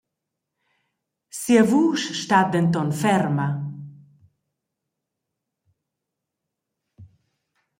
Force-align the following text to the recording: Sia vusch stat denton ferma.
Sia 1.39 1.63
vusch 1.69 2.07
stat 2.21 2.47
denton 2.53 2.89
ferma. 3.01 3.47